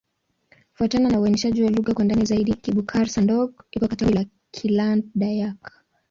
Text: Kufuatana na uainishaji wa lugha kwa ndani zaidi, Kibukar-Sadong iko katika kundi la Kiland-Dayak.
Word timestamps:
Kufuatana 0.71 1.09
na 1.09 1.19
uainishaji 1.19 1.63
wa 1.63 1.69
lugha 1.71 1.93
kwa 1.93 2.05
ndani 2.05 2.25
zaidi, 2.25 2.53
Kibukar-Sadong 2.53 3.51
iko 3.71 3.87
katika 3.87 3.95
kundi 3.95 4.13
la 4.13 4.25
Kiland-Dayak. 4.51 5.71